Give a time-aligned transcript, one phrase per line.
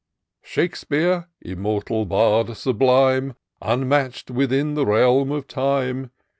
[0.43, 3.35] '^ Shakespeare, immortal Bard sublime!
[3.61, 6.09] Unmatch'd within the realm of time!